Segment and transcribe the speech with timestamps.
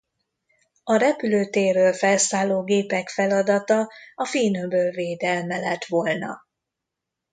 [0.83, 6.45] A repülőtérről felszálló gépek feladata a Finn-öböl védelme lett volna.